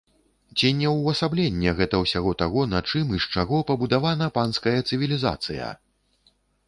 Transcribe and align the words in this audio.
Ці 0.59 0.69
не 0.77 0.93
ўвасабленне 0.93 1.73
гэта 1.81 1.99
ўсяго 2.03 2.33
таго, 2.41 2.63
на 2.73 2.79
чым 2.89 3.13
і 3.17 3.21
з 3.25 3.29
чаго 3.35 3.59
пабудавана 3.71 4.31
панская 4.39 4.77
цывілізацыя! 4.89 5.69